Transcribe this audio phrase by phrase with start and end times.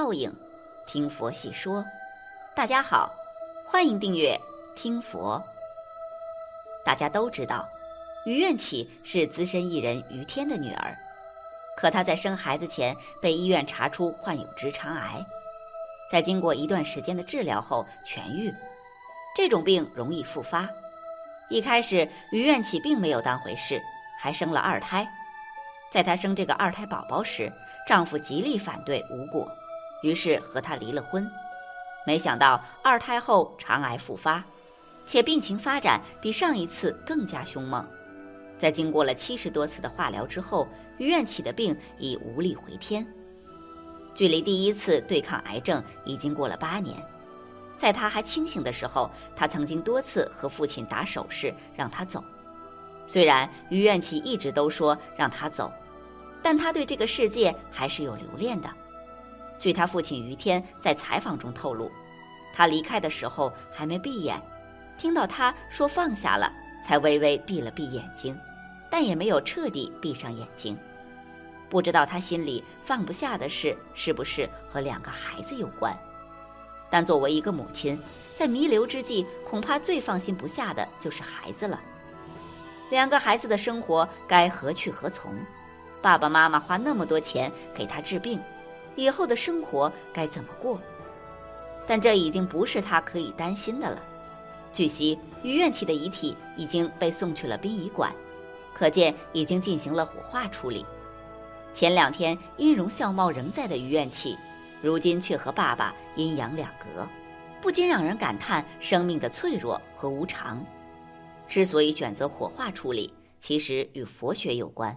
[0.00, 0.32] 报应，
[0.86, 1.84] 听佛细说。
[2.54, 3.12] 大家好，
[3.66, 4.40] 欢迎订阅
[4.76, 5.42] 听佛。
[6.84, 7.68] 大家都知道，
[8.24, 10.96] 于愿起是资深艺人于天的女儿，
[11.76, 15.26] 可她在生孩子前被医院查出患有直肠癌，
[16.08, 18.54] 在经过一段时间的治疗后痊愈。
[19.34, 20.68] 这种病容易复发。
[21.50, 23.82] 一开始，于愿起并没有当回事，
[24.20, 25.04] 还生了二胎。
[25.90, 27.52] 在她生这个二胎宝宝时，
[27.84, 29.52] 丈夫极力反对无果，
[30.02, 31.28] 于是和他离了婚。
[32.06, 34.42] 没想到二胎后肠癌复发，
[35.06, 37.86] 且病情发展比上一次更加凶猛。
[38.56, 40.66] 在经过了七十多次的化疗之后，
[40.98, 43.06] 于愿起的病已无力回天。
[44.14, 46.96] 距离第一次对抗癌症已经过了八年。
[47.76, 52.24] 在他还清醒的时候，他曾经多次和父亲打手势让他走。
[53.06, 55.72] 虽然于愿起一直都说让他走，
[56.42, 58.68] 但他对这个世界还是有留恋的。
[59.58, 61.90] 据他父亲于天在采访中透露，
[62.52, 64.40] 他离开的时候还没闭眼，
[64.96, 66.52] 听到他说放下了，
[66.84, 68.38] 才微微闭了闭眼睛，
[68.90, 70.76] 但也没有彻底闭上眼睛。
[71.68, 75.94] 不知道他心里放不下的事是不是和两个孩子有关？
[76.88, 78.00] 但作为一个母亲，
[78.34, 81.78] 在弥留之际，恐怕最放心不下的就是孩子了。
[82.90, 85.34] 两个孩子的生活该何去何从？
[86.00, 88.40] 爸爸妈妈花那么多钱给他治病，
[88.98, 90.80] 以后的生活该怎么过？
[91.86, 94.02] 但这已经不是他可以担心的了。
[94.72, 98.12] 据悉，于愿起的遗体已经被送去了殡仪馆，
[98.74, 100.84] 可见已经进行了火化处理。
[101.72, 104.36] 前两天音容笑貌仍在的于愿起。
[104.82, 107.06] 如今却和爸爸阴阳两隔，
[107.60, 110.64] 不禁让人感叹生命的脆弱和无常。
[111.48, 114.96] 之所以选择火化处理，其实与佛学有关。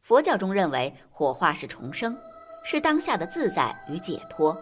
[0.00, 2.16] 佛教中认为火化是重生，
[2.70, 4.54] 是当下的自在与解脱，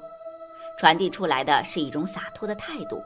[0.78, 3.02] 传递出来的是一种洒脱的态度。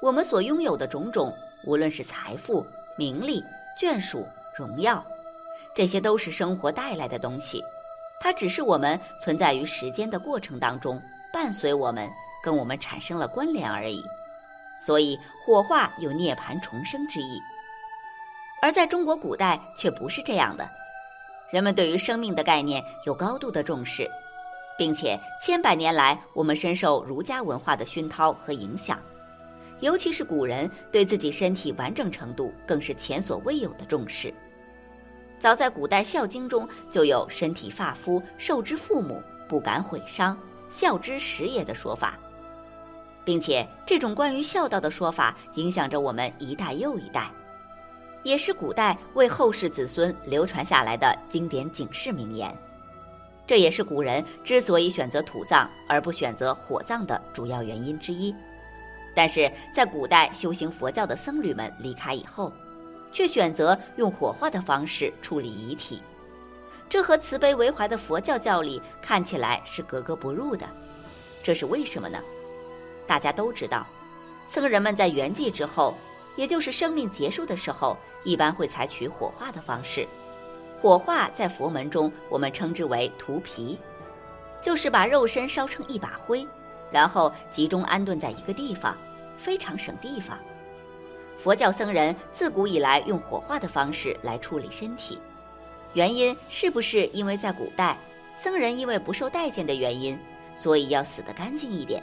[0.00, 1.34] 我们所拥有的种种，
[1.64, 3.44] 无论是财富、名利、
[3.76, 4.24] 眷属、
[4.56, 5.04] 荣耀，
[5.74, 7.64] 这些都是生活带来的东西。
[8.20, 12.08] 它只是我们存在于时间的过程当中，伴随我们，
[12.44, 14.04] 跟我们产生了关联而已。
[14.80, 17.40] 所以火化有涅槃重生之意。
[18.60, 20.70] 而在中国古代却不是这样的，
[21.52, 24.10] 人们对于生命的概念有高度的重视，
[24.78, 28.98] 并且千百年来我们深受儒家文化的熏陶和影响，
[29.80, 34.32] 尤其是古人对自己身体完整程度更是前所未有的重视。
[35.38, 40.38] 早在古代《孝经》中就有“身体发肤受之父母，不敢毁伤，
[40.70, 42.18] 孝之始也”的说法，
[43.26, 47.30] 并且这种关于孝道的说法影响着我们一代又一代，
[48.22, 52.56] 也是古代为后世子孙流传下来的经典警示名言。
[53.46, 58.34] 这也是古人之所以选择土葬而不选择火葬的主要原因之一。
[59.14, 62.52] 但是在古代修行佛教的僧侣们离开以后。
[63.12, 66.02] 却选择用火化的方式处理遗体，
[66.88, 70.66] 这和慈悲为怀的佛教教理看起来是格格不入的。
[71.42, 72.18] 这是为什么呢？
[73.06, 73.86] 大家都知道，
[74.48, 75.94] 僧人们在圆寂之后，
[76.36, 80.06] 也就是生命结束的时候，一般会采取火化的方式。
[80.80, 83.78] 火化在佛门中，我们称之为涂皮，
[84.60, 86.46] 就是把肉身烧成一把灰，
[86.90, 88.96] 然后集中安顿在一个地方，
[89.38, 90.38] 非常省地方。
[91.38, 95.18] 佛教僧人自古以来用火化的方式来处理身体，
[95.92, 97.96] 原因是不是因为在古代
[98.34, 100.18] 僧人因为不受待见的原因，
[100.56, 102.02] 所以要死得干净一点，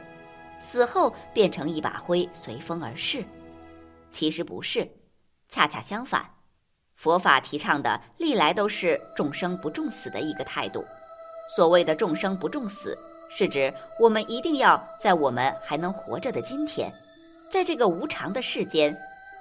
[0.58, 3.24] 死后变成一把灰随风而逝？
[4.12, 4.90] 其实不是，
[5.48, 6.26] 恰恰相反，
[6.96, 10.84] 佛法提倡的历来都是众生不重死的一个态度。
[11.56, 12.98] 所谓的众生不重死，
[13.30, 16.92] 是指我们一定要在我们还能活着的今天，
[17.50, 18.96] 在这个无常的世间。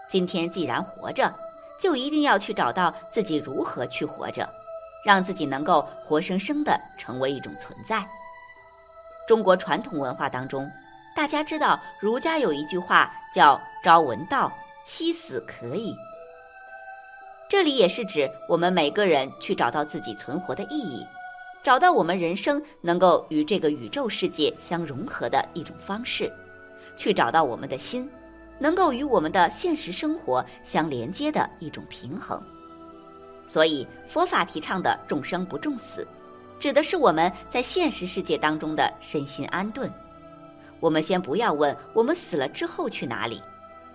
[0.09, 1.31] 今天既然活着，
[1.79, 4.49] 就一定要去找到自己如何去活着，
[5.05, 8.07] 让自己能够活生生的成为一种存在。
[9.27, 10.71] 中国传统文化当中，
[11.19, 14.53] 大家知道儒家有一句话叫“朝闻道，
[14.85, 15.93] 夕死可矣”。
[17.51, 21.05] 这里也是指我们每个人去找到自己存活的意义，
[21.61, 26.33] 找到我们人生能够与这个宇宙世界相融合的一种方式，
[26.97, 28.09] 去找到我们的心。
[28.57, 32.41] 能够与我们的现实生活相连接的一种平衡，
[33.45, 36.07] 所以佛法提倡的众生不重死，
[36.61, 39.93] 指的是我们在现实世界当中的身心安顿。
[40.81, 43.43] 我们先不要问我们死了之后去哪里，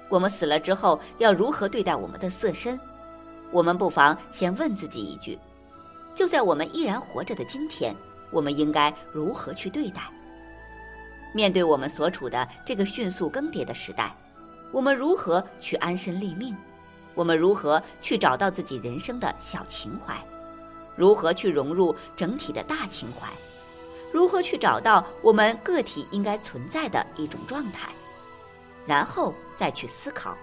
[0.09, 2.79] 我们死了之后要如何对待我们的色身，
[3.51, 5.39] 我们不妨先问自己一句：
[6.13, 7.95] 就在我们依然活着的今天，
[8.31, 10.01] 我们应该如何去对待？
[11.33, 14.15] 面对我们所处的这个迅速更迭的时代，
[14.71, 16.55] 我们如何去安身立命？
[17.15, 20.15] 我们如何去找到自己人生的小情怀？
[20.95, 23.27] 如何去融入整体的大情怀？
[24.13, 27.91] 如何去找到我们个体应该存在的一种状态？
[28.85, 30.37] 然后再去思考，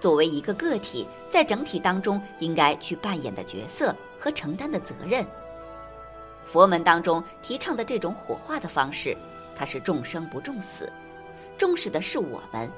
[0.00, 5.26] 作为一个个体在整体当中应该去扮演的角色和承担的责任。
[6.46, 9.16] 佛门当中提倡的这种火化的方式。
[9.56, 10.92] 它是众生不重死，
[11.56, 12.68] 重视的是我们，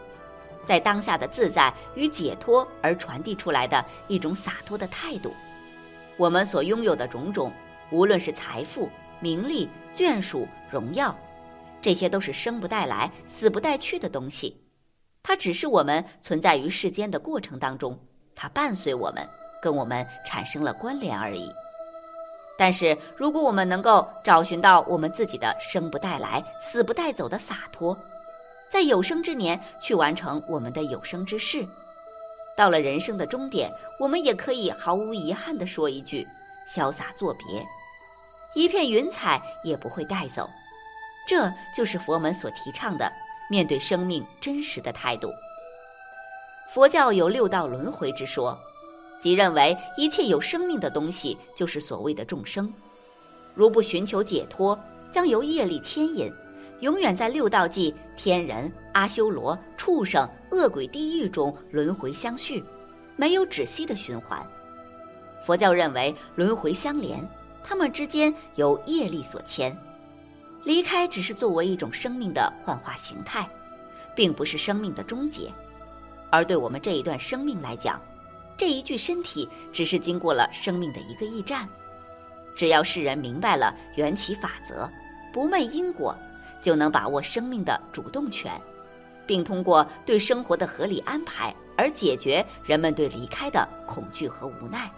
[0.67, 5.35] 在当下的自在与解脱而传递出来的一种洒脱的态度。
[6.19, 7.51] 我们所拥有的种种，
[7.91, 8.91] 无论是财富、
[9.21, 11.17] 名利、眷属、荣耀，
[11.81, 14.61] 这些都是生不带来、死不带去的东西。
[15.23, 17.99] 它只是我们存在于世间的过程当中，
[18.35, 19.29] 它伴随我们，
[19.61, 21.51] 跟我们产生了关联而已。
[22.59, 27.97] 但是，如果我们能够找寻到我们自己的生不带来、死不带走的洒脱，
[28.71, 31.67] 在有生之年去完成我们的有生之事，
[32.57, 33.71] 到了人生的终点，
[34.01, 36.27] 我们也可以毫无遗憾地说一句：
[36.67, 37.63] 潇洒作别，
[38.57, 40.51] 一片云彩也不会带走。
[41.29, 43.13] 这就是佛门所提倡的
[43.49, 45.31] 面对生命真实的态度。
[46.69, 48.59] 佛教有六道轮回之说。
[49.19, 52.71] 即认为一切有生命的东西就是所谓的众生，
[53.55, 54.79] 如不寻求解脱，
[55.11, 56.31] 将由业力牵引，
[56.81, 62.63] 永远在六道际天人、阿修罗、畜生、恶鬼、地狱中轮回相续，
[63.17, 64.47] 没有止息的循环。
[65.45, 67.27] 佛教认为轮回相连，
[67.69, 69.77] 他们之间由业力所牵，
[70.63, 73.45] 离开只是作为一种生命的幻化形态，
[74.15, 75.53] 并不是生命的终结。
[76.31, 78.01] 而对我们这一段生命来讲，
[78.57, 81.69] 这一具身体只是经过了生命的一个驿站，
[82.55, 84.89] 只要世人明白了缘起法则，
[85.33, 86.17] 不昧因果，
[86.63, 88.53] 就能把握生命的主动权，
[89.27, 94.89] 并通过对生活的合理安排而解决人们对离开的恐惧和无奈。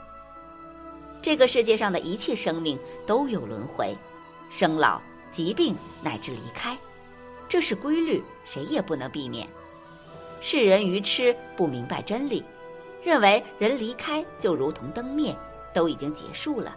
[1.20, 3.96] 这个世界上的一切生命都有轮回，
[4.50, 5.00] 生老、
[5.30, 6.78] 疾病乃至离开，
[7.48, 9.46] 这是规律，谁也不能避免。
[10.40, 12.44] 世人愚痴，不明白真理。
[13.02, 15.36] 认为人离开就如同灯灭，
[15.72, 16.76] 都已经结束了。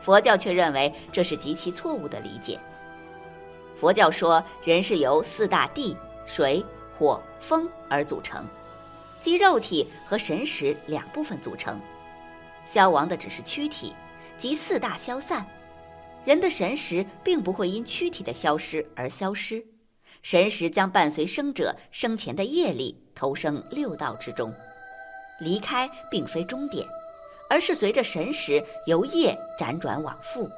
[0.00, 2.58] 佛教却认为这是极其错误的理解。
[3.76, 5.96] 佛教说人是由四大地、
[6.26, 6.64] 水、
[6.98, 8.46] 火、风而组成，
[9.20, 11.80] 即肉体和神识两部分组成。
[12.64, 13.94] 消亡的只是躯体，
[14.38, 15.46] 即四大消散。
[16.24, 19.62] 人的神识并不会因躯体的消失而消失，
[20.22, 24.52] 神识将伴随生者生前的业力投生六道之中。
[25.40, 26.86] 离开并非终点，
[27.50, 30.48] 而是随着神识由业辗转往复，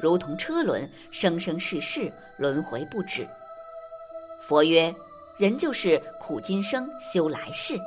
[0.00, 3.26] 如同车轮，生生世世轮回不止。
[4.42, 4.94] 佛曰：
[5.38, 7.80] 人就是苦今生，修来世。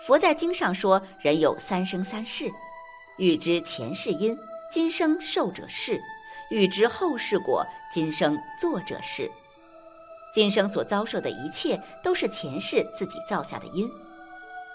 [0.00, 2.50] 佛在经上说，人有三生三世，
[3.18, 4.38] 欲知前世因，
[4.70, 5.98] 今生受者是；
[6.50, 9.30] 欲知后世果，今生作者是。
[10.34, 13.90] 今生所遭受的一切，都是前世自己造下的因。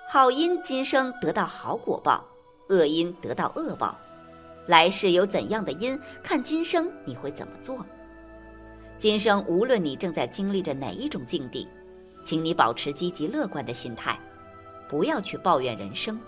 [0.09, 2.25] 好因今生得到好果报，
[2.69, 3.95] 恶因得到恶报，
[4.65, 7.85] 来世有怎样的因，看今生你会怎么做。
[8.97, 11.67] 今生无论你正在经历着哪一种境地，
[12.25, 14.19] 请你保持积极乐观的心态，
[14.89, 16.19] 不要去抱怨人生，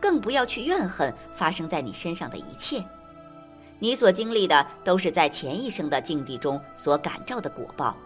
[0.00, 2.84] 更不要去怨恨发生在你身上的一切。
[3.78, 7.96] 你所经历的都是在前一生的境地中所感召的果报，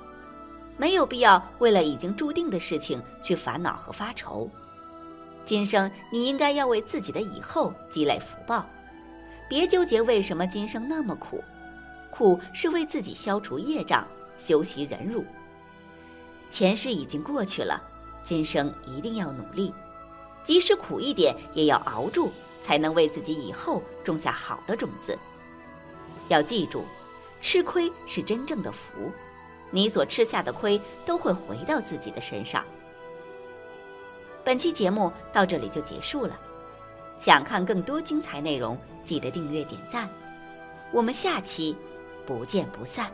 [0.76, 4.50] 没有必要为了已经注定的事情去烦恼和发愁。
[5.44, 8.66] 今生你应该要为自己的以后积累福报，
[9.48, 11.42] 别纠结为什么今生那么苦，
[12.10, 14.06] 苦是为自己消除业障、
[14.38, 15.24] 修习忍辱。
[16.50, 17.82] 前世已经过去了，
[18.22, 19.72] 今生一定要努力，
[20.44, 22.30] 即使苦一点也要熬住，
[22.60, 25.18] 才能为自己以后种下好的种子。
[26.28, 26.84] 要记住，
[27.40, 29.10] 吃亏是真正的福，
[29.70, 32.64] 你所吃下的亏都会回到自己的身上。
[34.44, 36.38] 本期节目到这里就结束了，
[37.16, 40.08] 想看更多精彩内容，记得订阅点赞，
[40.92, 41.76] 我们下期
[42.26, 43.12] 不见不散。